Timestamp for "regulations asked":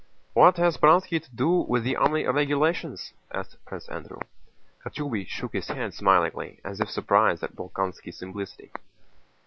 2.25-3.63